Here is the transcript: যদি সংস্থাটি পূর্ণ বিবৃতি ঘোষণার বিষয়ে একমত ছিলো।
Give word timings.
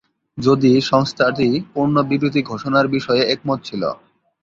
যদি 0.37 0.71
সংস্থাটি 0.91 1.47
পূর্ণ 1.73 1.95
বিবৃতি 2.09 2.41
ঘোষণার 2.43 2.85
বিষয়ে 2.87 3.23
একমত 3.33 3.59
ছিলো। 3.63 3.89